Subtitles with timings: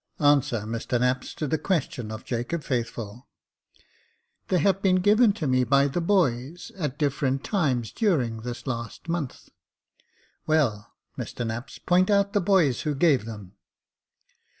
[0.33, 3.27] "Answer, Mr Knapps, to the question of Jacob Faithful."
[3.83, 8.65] *' They have been given to me by the boys at different times during this
[8.65, 9.49] last month.""
[10.47, 13.57] Well, Mr Knapps, point out the boys who gave them."